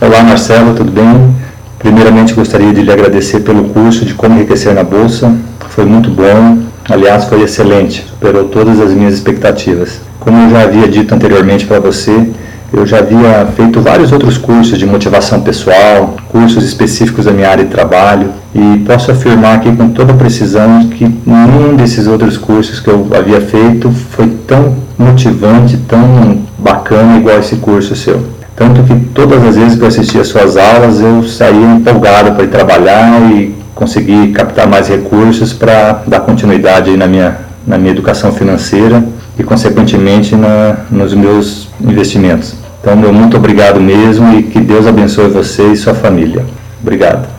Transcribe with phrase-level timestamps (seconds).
[0.00, 1.34] Olá Marcelo, tudo bem?
[1.76, 5.34] Primeiramente gostaria de lhe agradecer pelo curso de como enriquecer na bolsa.
[5.70, 10.00] Foi muito bom, aliás foi excelente, superou todas as minhas expectativas.
[10.20, 12.30] Como eu já havia dito anteriormente para você,
[12.72, 17.64] eu já havia feito vários outros cursos de motivação pessoal, cursos específicos da minha área
[17.64, 22.88] de trabalho, e posso afirmar aqui com toda precisão que nenhum desses outros cursos que
[22.88, 28.37] eu havia feito foi tão motivante, tão bacana igual esse curso seu.
[28.58, 32.42] Tanto que todas as vezes que eu assistia às suas aulas, eu saía empolgado para
[32.42, 38.32] ir trabalhar e conseguir captar mais recursos para dar continuidade na minha, na minha educação
[38.32, 39.04] financeira
[39.38, 42.56] e, consequentemente, na, nos meus investimentos.
[42.80, 46.44] Então, meu muito obrigado mesmo e que Deus abençoe você e sua família.
[46.82, 47.37] Obrigado.